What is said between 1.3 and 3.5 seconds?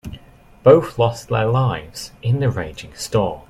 lives in the raging storm.